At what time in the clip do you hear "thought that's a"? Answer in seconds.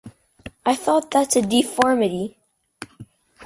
0.73-1.43